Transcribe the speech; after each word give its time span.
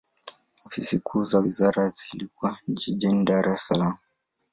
Ofisi 0.65 0.99
kuu 0.99 1.23
za 1.23 1.39
wizara 1.39 1.85
hii 1.89 1.93
zilikuwa 2.11 2.57
jijini 2.67 3.25
Dar 3.25 3.49
es 3.49 3.67
Salaam. 3.67 3.97